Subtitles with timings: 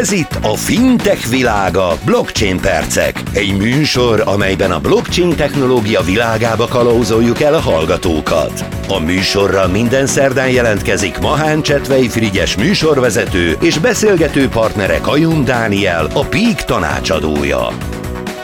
[0.00, 3.22] Ez itt a Fintech világa, blockchain percek.
[3.32, 8.64] Egy műsor, amelyben a blockchain technológia világába kalauzoljuk el a hallgatókat.
[8.88, 16.24] A műsorra minden szerdán jelentkezik Mahán Csetvei Frigyes műsorvezető és beszélgető partnere Kajun Dániel, a
[16.24, 17.66] Peak tanácsadója.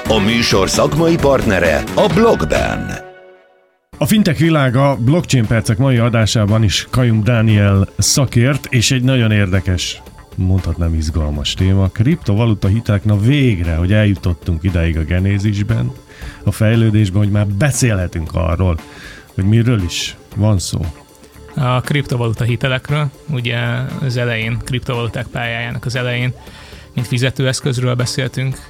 [0.09, 2.99] A műsor szakmai partnere a Blogben.
[3.99, 10.03] A fintech világa blockchain percek mai adásában is Kajum Dániel szakért, és egy nagyon érdekes
[10.39, 11.89] mondhatnám izgalmas téma.
[11.89, 15.93] Kriptovaluta hitelek, na végre, hogy eljutottunk ideig a genézisben,
[16.45, 18.79] a fejlődésben, hogy már beszélhetünk arról,
[19.35, 20.81] hogy miről is van szó.
[21.55, 23.59] A kriptovaluta hitelekről, ugye
[24.01, 26.33] az elején, kriptovaluták pályájának az elején,
[26.95, 28.69] mint fizetőeszközről beszéltünk,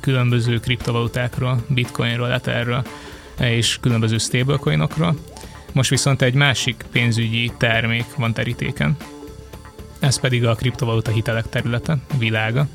[0.00, 2.84] különböző kriptovalutákról, bitcoinról, etherről
[3.40, 5.16] és különböző stablecoinokról.
[5.72, 8.96] Most viszont egy másik pénzügyi termék van terítéken,
[10.04, 12.66] ez pedig a kriptovaluta hitelek területe, világa.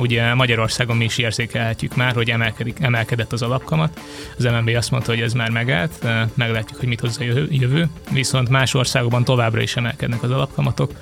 [0.00, 4.00] Ugye Magyarországon mi is érzékelhetjük már, hogy emelkedik, emelkedett az alapkamat.
[4.38, 8.48] Az MNB azt mondta, hogy ez már megállt, meglátjuk, hogy mit hozza a jövő, viszont
[8.48, 10.92] más országokban továbbra is emelkednek az alapkamatok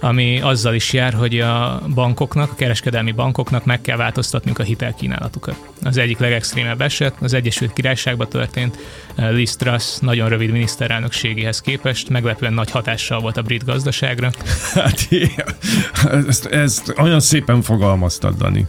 [0.00, 5.56] ami azzal is jár, hogy a bankoknak, a kereskedelmi bankoknak meg kell változtatniuk a hitelkínálatukat.
[5.82, 8.78] Az egyik legextrémebb eset az Egyesült Királyságban történt,
[9.16, 14.30] Liz Truss nagyon rövid miniszterelnökségéhez képest meglepően nagy hatással volt a brit gazdaságra.
[14.74, 15.08] Hát
[16.26, 18.66] ezt, ezt olyan szépen fogalmaztad, Dani.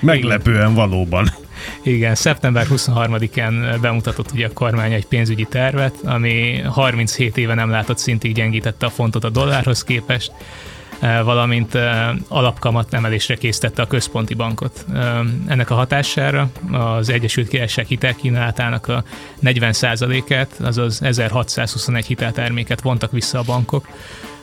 [0.00, 1.39] Meglepően valóban.
[1.82, 7.98] Igen, szeptember 23-án bemutatott ugye a kormány egy pénzügyi tervet, ami 37 éve nem látott
[7.98, 10.32] szintig gyengítette a fontot a dollárhoz képest,
[11.00, 14.84] Eh, valamint eh, alapkamat emelésre készítette a központi bankot.
[14.94, 19.04] Eh, ennek a hatására az Egyesült Királyság hitelkínálatának a
[19.42, 23.86] 40%-át, azaz 1621 hitelterméket vontak vissza a bankok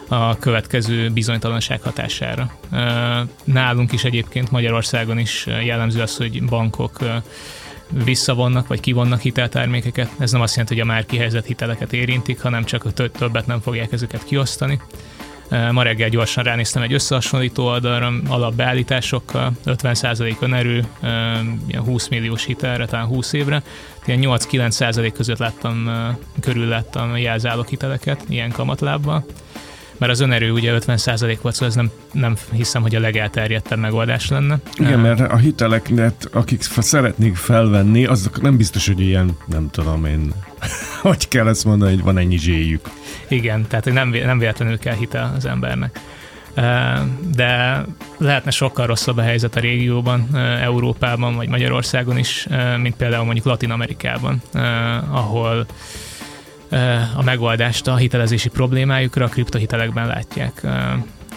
[0.07, 2.51] a következő bizonytalanság hatására.
[3.43, 6.99] Nálunk is egyébként Magyarországon is jellemző az, hogy bankok
[8.03, 10.09] visszavonnak vagy kivonnak hiteltermékeket.
[10.19, 13.59] Ez nem azt jelenti, hogy a már kihelyezett hiteleket érintik, hanem csak a többet nem
[13.59, 14.81] fogják ezeket kiosztani.
[15.71, 20.85] Ma reggel gyorsan ránéztem egy összehasonlító oldalra, alapbeállításokkal, 50% önerő,
[21.75, 23.61] 20 milliós hitelre, talán 20 évre.
[24.05, 25.91] Ilyen 8-9% között láttam,
[26.39, 29.25] körül láttam jelzálog hiteleket, ilyen kamatlábbal
[29.97, 34.29] mert az önerő ugye 50% volt, szóval ez nem, nem hiszem, hogy a legelterjedtebb megoldás
[34.29, 34.57] lenne.
[34.77, 40.33] Igen, mert a hiteleknet, akik szeretnék felvenni, azok nem biztos, hogy ilyen, nem tudom én,
[41.01, 42.89] hogy kell ezt mondani, hogy van ennyi zséjük.
[43.27, 45.99] Igen, tehát nem, nem véletlenül kell hitel az embernek.
[47.35, 47.83] De
[48.17, 52.47] lehetne sokkal rosszabb a helyzet a régióban, Európában vagy Magyarországon is,
[52.81, 54.41] mint például mondjuk Latin Amerikában,
[55.11, 55.65] ahol
[57.15, 60.61] a megoldást a hitelezési problémájukra a kriptohitelekben látják.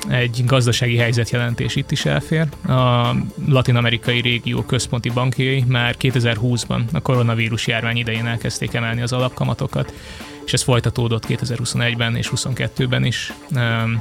[0.08, 2.48] Egy gazdasági helyzetjelentés itt is elfér.
[2.68, 3.14] A
[3.46, 9.92] latin-amerikai régió központi bankjai már 2020-ban a koronavírus járvány idején elkezdték emelni az alapkamatokat,
[10.44, 13.32] és ez folytatódott 2021-ben és 2022-ben is.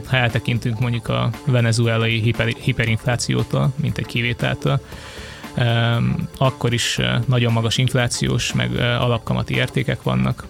[0.05, 4.81] Ha eltekintünk mondjuk a venezuelai hiper, hiperinflációtól, mint egy kivételtől,
[6.37, 10.45] akkor is nagyon magas inflációs, meg alapkamati értékek vannak.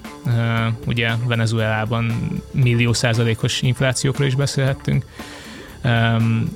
[0.85, 2.11] Ugye Venezuelában
[2.51, 5.05] millió százalékos inflációkról is beszélhettünk.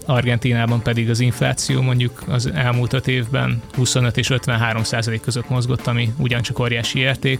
[0.06, 5.88] Argentinában pedig az infláció mondjuk az elmúlt öt évben 25 és 53 százalék között mozgott,
[5.88, 7.40] ami ugyancsak óriási érték.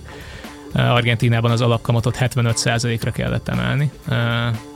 [0.74, 3.92] Argentinában az alapkamatot 75%-ra kellett emelni,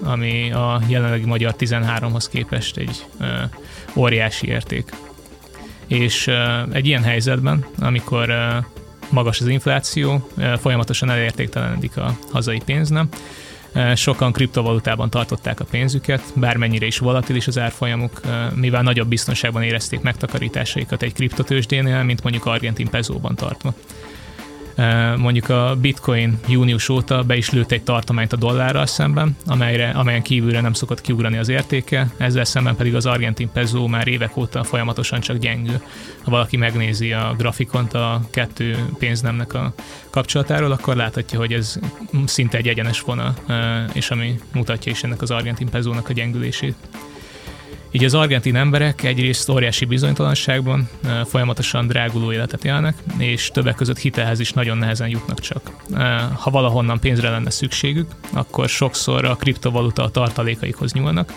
[0.04, 3.06] ami a jelenlegi magyar 13-hoz képest egy
[3.96, 4.92] óriási érték.
[5.88, 6.32] És
[6.72, 8.34] egy ilyen helyzetben, amikor
[9.10, 13.10] magas az infláció, folyamatosan elértéktelenedik a hazai pénznem,
[13.96, 18.22] sokan kriptovalutában tartották a pénzüket, bármennyire is volatilis az árfolyamuk,
[18.56, 23.74] mivel nagyobb biztonságban érezték megtakarításaikat egy kriptotősdénél, mint mondjuk argentin pezóban tartva.
[25.18, 30.22] Mondjuk a bitcoin június óta be is lőtt egy tartományt a dollárral szemben, amelyre, amelyen
[30.22, 34.64] kívülre nem szokott kiugrani az értéke, ezzel szemben pedig az argentin peso már évek óta
[34.64, 35.82] folyamatosan csak gyengül.
[36.24, 39.74] Ha valaki megnézi a grafikont a kettő pénznemnek a
[40.10, 41.80] kapcsolatáról, akkor láthatja, hogy ez
[42.26, 43.34] szinte egy egyenes vonal,
[43.94, 46.76] és ami mutatja is ennek az argentin pezónak a gyengülését.
[47.98, 50.90] Így az argentin emberek egyrészt óriási bizonytalanságban
[51.26, 55.72] folyamatosan dráguló életet élnek, és többek között hitelhez is nagyon nehezen jutnak csak.
[56.34, 61.34] Ha valahonnan pénzre lenne szükségük, akkor sokszor a kriptovaluta a tartalékaikhoz nyúlnak,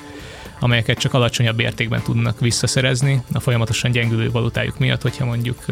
[0.60, 5.64] amelyeket csak alacsonyabb értékben tudnak visszaszerezni a folyamatosan gyengülő valutájuk miatt, hogyha mondjuk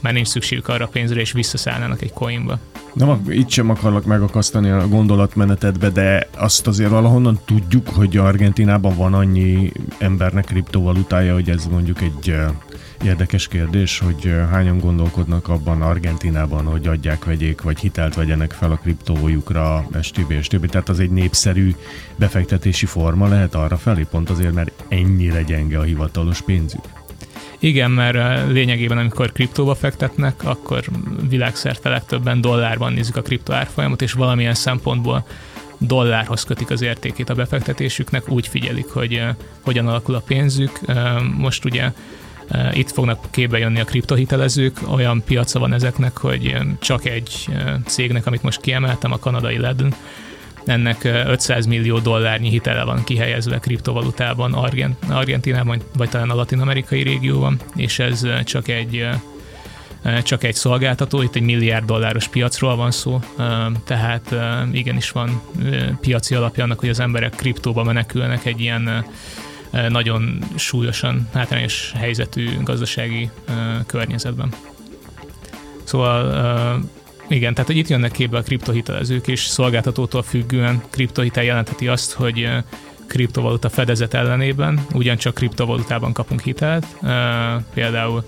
[0.00, 2.58] már nincs szükségük arra a pénzre, és visszaszállnának egy coinba.
[2.92, 9.14] Nem, itt sem akarlak megakasztani a gondolatmenetedbe, de azt azért valahonnan tudjuk, hogy Argentinában van
[9.14, 12.34] annyi embernek kriptovalutája, hogy ez mondjuk egy
[13.04, 18.76] érdekes kérdés, hogy hányan gondolkodnak abban Argentinában, hogy adják, vegyék, vagy hitelt vegyenek fel a
[18.76, 20.42] kriptójukra, stb.
[20.42, 20.66] stb.
[20.66, 21.74] Tehát az egy népszerű
[22.16, 26.82] befektetési forma lehet arra felé, pont azért, mert ennyire gyenge a hivatalos pénzük.
[27.58, 30.84] Igen, mert lényegében amikor kriptóba fektetnek, akkor
[31.28, 35.26] világszerte legtöbben dollárban nézik a kripto árfolyamot, és valamilyen szempontból
[35.78, 39.22] dollárhoz kötik az értékét a befektetésüknek, úgy figyelik, hogy
[39.60, 40.80] hogyan alakul a pénzük.
[41.36, 41.92] Most ugye
[42.72, 47.48] itt fognak képbe jönni a kriptohitelezők, olyan piaca van ezeknek, hogy csak egy
[47.86, 49.94] cégnek, amit most kiemeltem, a kanadai Ledn,
[50.64, 54.52] ennek 500 millió dollárnyi hitele van kihelyezve kriptovalutában.
[54.52, 59.08] Argent, Argentinában, vagy talán a latin-amerikai régióban, és ez csak egy
[60.22, 63.20] csak egy szolgáltató, itt egy milliárd dolláros piacról van szó,
[63.84, 64.34] tehát
[64.72, 65.42] igenis van
[66.00, 69.04] piaci alapja annak, hogy az emberek kriptóba menekülnek egy ilyen
[69.88, 73.30] nagyon súlyosan hátrányos helyzetű gazdasági
[73.86, 74.52] környezetben.
[75.84, 76.82] Szóval
[77.28, 82.48] igen, tehát itt jönnek képbe a kriptohitelezők, és szolgáltatótól függően kriptohitel jelentheti azt, hogy
[83.06, 86.86] kriptovaluta fedezet ellenében ugyancsak kriptovalutában kapunk hitelt,
[87.74, 88.24] például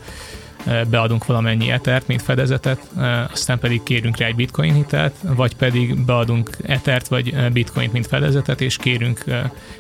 [0.91, 2.91] beadunk valamennyi etert, mint fedezetet,
[3.33, 8.61] aztán pedig kérünk rá egy bitcoin hitelt, vagy pedig beadunk etert vagy bitcoint, mint fedezetet,
[8.61, 9.25] és kérünk,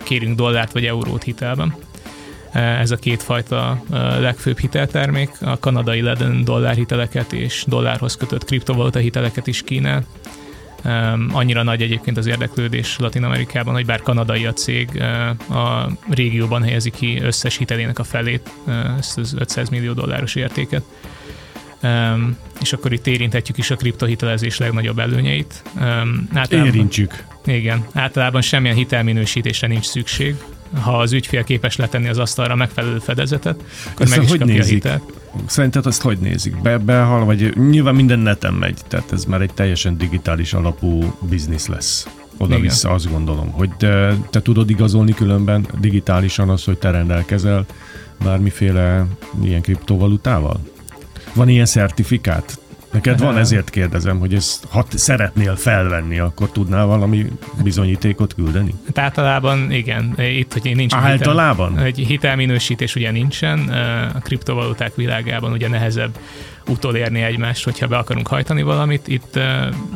[0.02, 1.74] kérünk dollárt vagy eurót hitelben.
[2.52, 3.82] Ez a kétfajta
[4.18, 10.04] legfőbb hiteltermék, a kanadai Leden dollárhiteleket és dollárhoz kötött kriptovaluta hiteleket is kínál.
[11.32, 15.02] Annyira nagy egyébként az érdeklődés Latin Amerikában, hogy bár kanadai a cég,
[15.50, 18.50] a régióban helyezi ki összes hitelének a felét,
[18.98, 20.82] ezt az 500 millió dolláros értéket.
[21.82, 25.62] Um, és akkor itt érinthetjük is a kriptohitelezés legnagyobb előnyeit.
[25.76, 27.24] Um, általában, Érintsük.
[27.44, 30.36] Igen, általában semmilyen hitelminősítésre nincs szükség
[30.80, 34.54] ha az ügyfél képes letenni az asztalra megfelelő fedezetet, akkor Ezt meg is hogy kapja
[34.54, 34.84] nézik?
[34.84, 35.19] a hitelt.
[35.46, 36.62] Szerinted azt hogy nézik?
[36.62, 41.66] Be, behal, vagy nyilván minden neten megy, tehát ez már egy teljesen digitális alapú biznisz
[41.66, 42.08] lesz.
[42.38, 47.66] Oda-vissza azt gondolom, hogy te, te tudod igazolni különben digitálisan azt, hogy te rendelkezel
[48.24, 49.06] bármiféle
[49.42, 50.60] ilyen kriptovalutával?
[51.34, 52.59] Van ilyen szertifikát?
[52.92, 57.26] Neked van, ezért kérdezem, hogy ezt, ha szeretnél felvenni, akkor tudnál valami
[57.62, 58.74] bizonyítékot küldeni?
[58.86, 61.68] Hát általában igen, itt, hogy nincs Általában?
[61.70, 63.58] Hitel, egy hitelminősítés ugye nincsen,
[64.14, 66.18] a kriptovaluták világában ugye nehezebb
[66.70, 69.08] utolérni egymást, hogyha be akarunk hajtani valamit.
[69.08, 69.38] Itt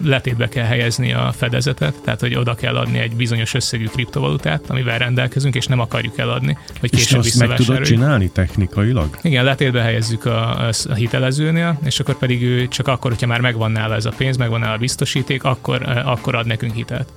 [0.04, 4.98] letétbe kell helyezni a fedezetet, tehát hogy oda kell adni egy bizonyos összegű kriptovalutát, amivel
[4.98, 9.18] rendelkezünk, és nem akarjuk eladni, hogy később és azt meg tudod csinálni technikailag?
[9.22, 13.70] Igen, letétbe helyezzük a, a hitelezőnél, és akkor pedig ő csak akkor, hogyha már megvan
[13.70, 17.08] nála ez a pénz, megvan nála a biztosíték, akkor, akkor ad nekünk hitelt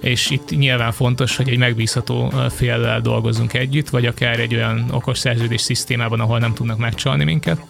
[0.00, 5.18] és itt nyilván fontos, hogy egy megbízható féllel dolgozunk együtt, vagy akár egy olyan okos
[5.18, 7.60] szerződés szisztémában, ahol nem tudnak megcsalni minket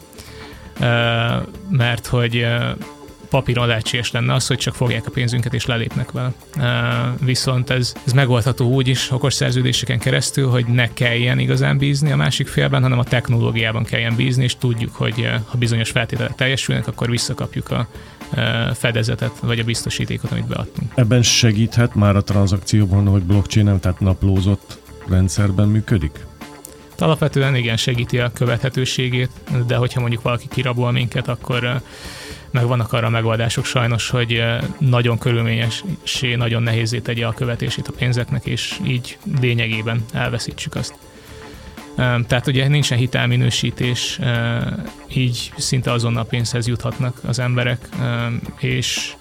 [1.71, 2.47] mert hogy
[3.31, 6.33] papíron lehetséges lenne az, hogy csak fogják a pénzünket és lelépnek vele.
[7.21, 12.17] Viszont ez, ez megoldható úgy is okos szerződéseken keresztül, hogy ne kelljen igazán bízni a
[12.17, 17.11] másik félben, hanem a technológiában kelljen bízni, és tudjuk, hogy ha bizonyos feltételek teljesülnek, akkor
[17.11, 17.89] visszakapjuk a
[18.75, 20.93] fedezetet, vagy a biztosítékot, amit beadtunk.
[20.95, 24.79] Ebben segíthet már a tranzakcióban, hogy blockchain tehát naplózott
[25.09, 26.27] rendszerben működik?
[27.01, 29.31] Alapvetően igen, segíti a követhetőségét,
[29.67, 31.81] de hogyha mondjuk valaki kirabol minket, akkor
[32.51, 34.43] meg vannak arra megoldások sajnos, hogy
[34.79, 40.95] nagyon körülményessé, nagyon nehézé tegye a követését a pénzeknek, és így lényegében elveszítsük azt.
[41.97, 44.19] Tehát ugye nincsen hitelminősítés,
[45.15, 47.89] így szinte azonnal pénzhez juthatnak az emberek,
[48.59, 49.13] és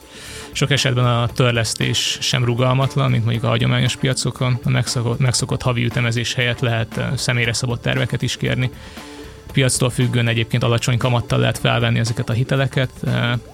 [0.58, 4.60] sok esetben a törlesztés sem rugalmatlan, mint mondjuk a hagyományos piacokon.
[4.64, 8.70] A megszokott, megszokott havi ütemezés helyett lehet eh, személyre szabott terveket is kérni.
[9.52, 12.90] Piactól függően egyébként alacsony kamattal lehet felvenni ezeket a hiteleket.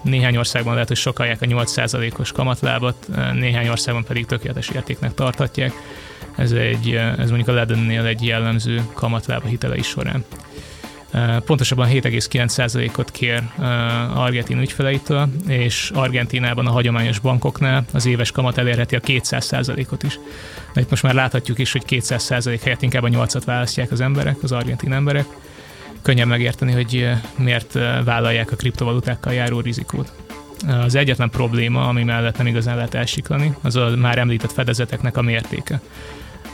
[0.02, 5.72] Néhány országban lehet, hogy sokalják a 8%-os kamatlábat, néhány országban pedig tökéletes értéknek tarthatják.
[6.36, 10.24] Ez, egy, ez mondjuk a Ledennél egy jellemző kamatlába hitelei során.
[11.44, 13.42] Pontosabban 7,9%-ot kér
[14.14, 20.18] argentin ügyfeleitől, és Argentinában a hagyományos bankoknál az éves kamat elérheti a 200%-ot is.
[20.72, 24.42] De itt most már láthatjuk is, hogy 200% helyett inkább a 8-at választják az emberek,
[24.42, 25.26] az argentin emberek.
[26.02, 27.72] Könnyen megérteni, hogy miért
[28.04, 30.12] vállalják a kriptovalutákkal járó rizikót.
[30.66, 35.22] Az egyetlen probléma, ami mellett nem igazán lehet elsiklani, az a már említett fedezeteknek a
[35.22, 35.80] mértéke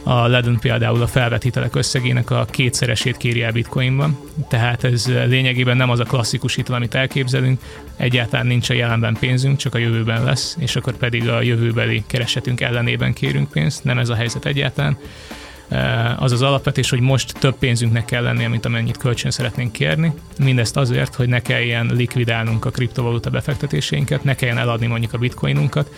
[0.02, 5.76] a Ledon például a felvett hitelek összegének a kétszeresét kéri el bitcoinban, tehát ez lényegében
[5.76, 7.60] nem az a klasszikus hitel, amit elképzelünk,
[7.96, 12.60] egyáltalán nincs a jelenben pénzünk, csak a jövőben lesz, és akkor pedig a jövőbeli keresetünk
[12.60, 14.98] ellenében kérünk pénzt, nem ez a helyzet egyáltalán.
[16.16, 20.12] Az az alapvetés, hogy most több pénzünknek kell lennie, mint amennyit kölcsön szeretnénk kérni.
[20.38, 25.90] Mindezt azért, hogy ne kelljen likvidálnunk a kriptovaluta befektetéseinket, ne kelljen eladni mondjuk a bitcoinunkat,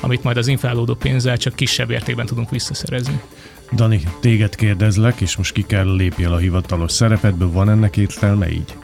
[0.00, 3.20] amit majd az inflálódó pénzzel csak kisebb értékben tudunk visszaszerezni.
[3.72, 8.74] Dani, téged kérdezlek, és most ki kell lépjél a hivatalos szerepedből, van ennek értelme így?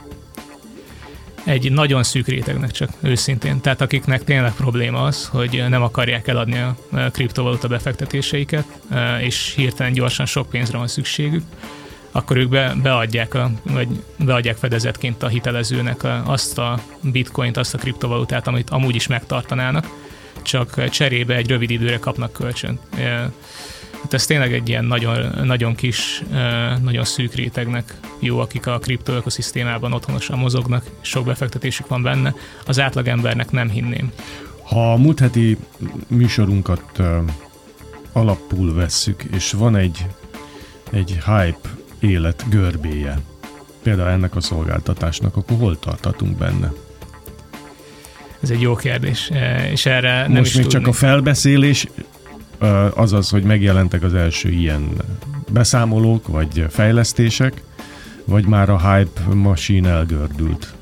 [1.44, 3.60] Egy nagyon szűk rétegnek csak, őszintén.
[3.60, 6.76] Tehát akiknek tényleg probléma az, hogy nem akarják eladni a
[7.12, 8.66] kriptovaluta befektetéseiket,
[9.20, 11.42] és hirtelen gyorsan sok pénzre van szükségük,
[12.10, 13.88] akkor ők be, beadják, a, vagy
[14.18, 19.86] beadják fedezetként a hitelezőnek azt a bitcoint, azt a kriptovalutát, amit amúgy is megtartanának,
[20.42, 22.78] csak cserébe egy rövid időre kapnak kölcsön.
[24.02, 26.22] Hát ez tényleg egy ilyen nagyon, nagyon kis,
[26.82, 32.34] nagyon szűk rétegnek jó, akik a kriptoökoszisztémában otthonosan mozognak, sok befektetésük van benne.
[32.66, 34.12] Az átlagembernek nem hinném.
[34.62, 35.56] Ha a múlt heti
[36.06, 37.02] műsorunkat
[38.12, 40.06] alapul vesszük, és van egy,
[40.90, 43.18] egy hype élet görbéje,
[43.82, 46.72] például ennek a szolgáltatásnak, akkor hol tartatunk benne?
[48.46, 50.78] Ez egy jó kérdés, e, és erre Most nem is még tudni.
[50.78, 51.86] csak a felbeszélés,
[52.94, 54.88] azaz, hogy megjelentek az első ilyen
[55.52, 57.62] beszámolók, vagy fejlesztések,
[58.24, 60.74] vagy már a hype machine elgördült?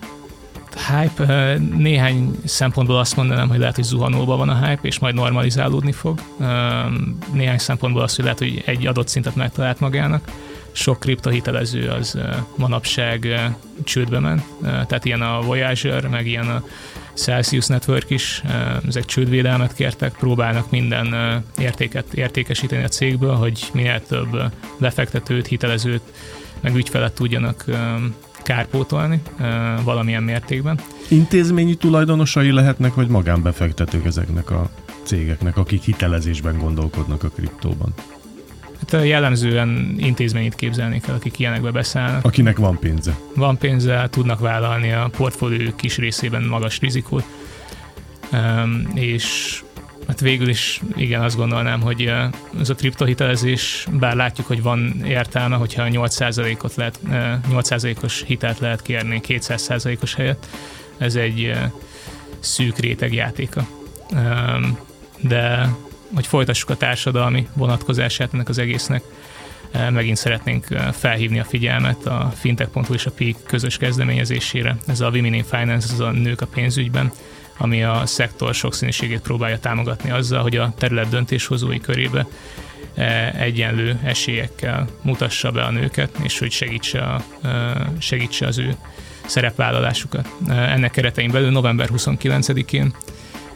[0.89, 5.93] Hype, néhány szempontból azt mondanám, hogy lehet, hogy zuhanóban van a hype, és majd normalizálódni
[5.93, 6.21] fog.
[7.33, 10.25] Néhány szempontból azt, hogy lehet, hogy egy adott szintet megtalált magának.
[10.77, 12.19] Sok kriptohitelező az
[12.57, 13.29] manapság
[13.85, 16.65] csődbe ment, tehát ilyen a Voyager, meg ilyen a
[17.15, 18.43] Celsius Network is,
[18.89, 21.15] ezek csődvédelmet kértek, próbálnak minden
[21.59, 26.03] értéket értékesíteni a cégből, hogy minél több befektetőt, hitelezőt,
[26.61, 27.65] meg ügyfelet tudjanak
[28.43, 29.23] kárpótolni
[29.85, 30.81] valamilyen mértékben.
[31.09, 34.71] Intézményi tulajdonosai lehetnek, vagy magánbefektetők ezeknek a
[35.03, 37.95] cégeknek, akik hitelezésben gondolkodnak a kriptóban?
[38.91, 42.25] Hát jellemzően intézményit képzelnék el, akik ilyenekbe beszállnak.
[42.25, 43.19] Akinek van pénze.
[43.35, 47.25] Van pénze, tudnak vállalni a portfólió kis részében magas rizikót,
[48.95, 49.63] és
[50.07, 52.13] hát végül is igen, azt gondolnám, hogy
[52.61, 56.99] ez a kriptohitelezés, bár látjuk, hogy van értelme, hogyha 8%-ot lehet,
[57.53, 60.47] 8%-os hitelt lehet kérni 200%-os helyett,
[60.99, 61.53] ez egy
[62.41, 63.67] szűk réteg játéka.
[65.21, 65.75] De
[66.15, 69.03] hogy folytassuk a társadalmi vonatkozását ennek az egésznek,
[69.91, 74.77] megint szeretnénk felhívni a figyelmet a fintech.hu és a PIK közös kezdeményezésére.
[74.87, 77.13] Ez a Women in Finance, ez a nők a pénzügyben,
[77.59, 82.27] ami a szektor sokszínűségét próbálja támogatni azzal, hogy a terület döntéshozói körébe
[83.39, 87.23] egyenlő esélyekkel mutassa be a nőket, és hogy segítse, a,
[87.99, 88.77] segítse az ő
[89.27, 90.29] szerepvállalásukat.
[90.49, 92.95] Ennek keretein belül november 29-én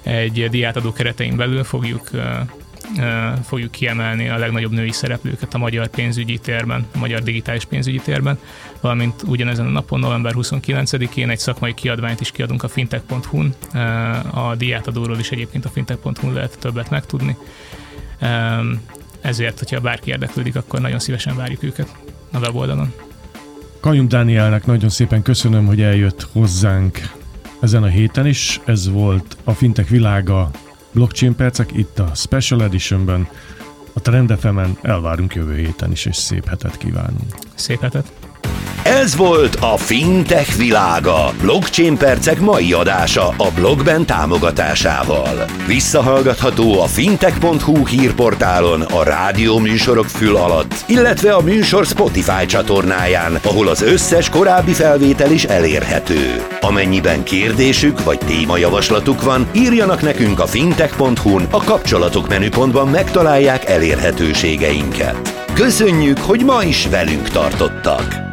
[0.03, 2.11] egy diátadó keretein belül fogjuk
[3.45, 8.39] fogjuk kiemelni a legnagyobb női szereplőket a magyar pénzügyi térben, a magyar digitális pénzügyi térben,
[8.81, 13.55] valamint ugyanezen a napon, november 29-én egy szakmai kiadványt is kiadunk a fintech.hu-n.
[14.31, 17.37] A diátadóról is egyébként a fintech.hu-n lehet többet megtudni.
[19.21, 21.95] Ezért, hogyha bárki érdeklődik, akkor nagyon szívesen várjuk őket
[22.33, 22.93] a weboldalon.
[23.81, 27.18] Kajum Dánielnek nagyon szépen köszönöm, hogy eljött hozzánk
[27.61, 28.61] ezen a héten is.
[28.65, 30.51] Ez volt a Fintech világa
[30.93, 33.29] blockchain percek itt a Special Editionben.
[33.93, 37.35] A Trend FM-en elvárunk jövő héten is, és szép hetet kívánunk.
[37.55, 38.18] Szép hetet!
[38.83, 41.33] Ez volt a Fintech világa.
[41.41, 45.45] Blockchain percek mai adása a blogben támogatásával.
[45.67, 53.69] Visszahallgatható a fintech.hu hírportálon, a rádió műsorok fül alatt, illetve a műsor Spotify csatornáján, ahol
[53.69, 56.47] az összes korábbi felvétel is elérhető.
[56.61, 65.45] Amennyiben kérdésük vagy témajavaslatuk van, írjanak nekünk a fintech.hu-n, a kapcsolatok menüpontban megtalálják elérhetőségeinket.
[65.55, 68.28] Köszönjük, hogy ma is velünk tartottak!